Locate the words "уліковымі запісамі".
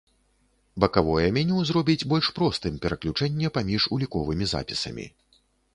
3.99-5.05